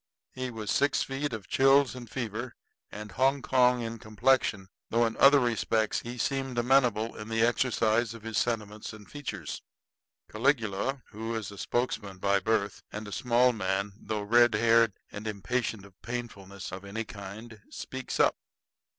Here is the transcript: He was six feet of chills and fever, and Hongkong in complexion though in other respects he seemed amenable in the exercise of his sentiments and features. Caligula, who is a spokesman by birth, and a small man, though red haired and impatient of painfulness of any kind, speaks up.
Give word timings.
He 0.31 0.49
was 0.49 0.71
six 0.71 1.03
feet 1.03 1.31
of 1.31 1.47
chills 1.47 1.93
and 1.93 2.09
fever, 2.09 2.55
and 2.91 3.11
Hongkong 3.11 3.83
in 3.83 3.99
complexion 3.99 4.67
though 4.89 5.05
in 5.05 5.15
other 5.17 5.39
respects 5.39 5.99
he 5.99 6.17
seemed 6.17 6.57
amenable 6.57 7.15
in 7.15 7.27
the 7.29 7.43
exercise 7.45 8.15
of 8.15 8.23
his 8.23 8.39
sentiments 8.39 8.93
and 8.93 9.07
features. 9.07 9.61
Caligula, 10.27 11.03
who 11.11 11.35
is 11.35 11.51
a 11.51 11.57
spokesman 11.59 12.17
by 12.17 12.39
birth, 12.39 12.81
and 12.91 13.07
a 13.07 13.11
small 13.11 13.53
man, 13.53 13.93
though 13.95 14.23
red 14.23 14.55
haired 14.55 14.93
and 15.11 15.27
impatient 15.27 15.85
of 15.85 16.01
painfulness 16.01 16.71
of 16.71 16.83
any 16.83 17.03
kind, 17.03 17.61
speaks 17.69 18.19
up. 18.19 18.35